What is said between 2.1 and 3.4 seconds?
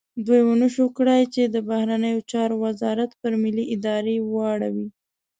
چارو وزارت پر